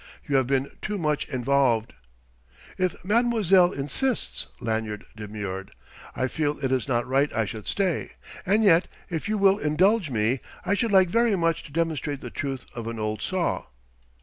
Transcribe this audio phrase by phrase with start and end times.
[0.27, 1.93] You have been too much involved"
[2.79, 5.73] "If mademoiselle insists," Lanyard demurred.
[6.15, 8.13] "I feel it is not right I should stay.
[8.43, 12.31] And yet if you will indulge me I should like very much to demonstrate the
[12.31, 13.65] truth of an old saw...."